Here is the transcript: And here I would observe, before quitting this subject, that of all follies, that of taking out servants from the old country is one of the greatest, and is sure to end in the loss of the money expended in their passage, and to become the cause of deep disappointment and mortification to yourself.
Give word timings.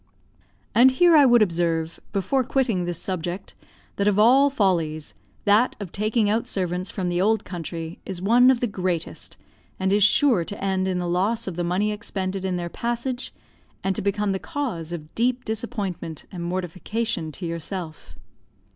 And 0.73 0.89
here 0.93 1.15
I 1.15 1.25
would 1.27 1.43
observe, 1.43 1.99
before 2.11 2.43
quitting 2.43 2.85
this 2.85 2.99
subject, 2.99 3.53
that 3.97 4.07
of 4.07 4.17
all 4.17 4.49
follies, 4.49 5.13
that 5.45 5.75
of 5.79 5.91
taking 5.91 6.27
out 6.27 6.47
servants 6.47 6.89
from 6.89 7.07
the 7.07 7.21
old 7.21 7.45
country 7.45 7.99
is 8.03 8.19
one 8.19 8.49
of 8.49 8.61
the 8.61 8.65
greatest, 8.65 9.37
and 9.79 9.93
is 9.93 10.03
sure 10.03 10.43
to 10.43 10.59
end 10.63 10.87
in 10.87 10.97
the 10.97 11.07
loss 11.07 11.45
of 11.45 11.55
the 11.55 11.63
money 11.63 11.91
expended 11.91 12.43
in 12.43 12.55
their 12.55 12.67
passage, 12.67 13.31
and 13.83 13.95
to 13.95 14.01
become 14.01 14.31
the 14.31 14.39
cause 14.39 14.91
of 14.91 15.13
deep 15.13 15.45
disappointment 15.45 16.25
and 16.31 16.41
mortification 16.45 17.31
to 17.33 17.45
yourself. 17.45 18.15